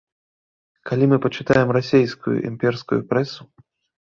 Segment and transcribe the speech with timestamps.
[0.91, 3.41] Калі мы пачытаем расійскую імперскую прэсу.